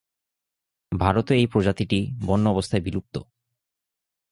ভারতে 0.91 1.33
এই 1.35 1.47
প্রজাতিটি 1.47 1.99
বন্য 2.25 2.45
অবস্থায় 2.49 2.81
বিলুপ্ত। 2.81 3.15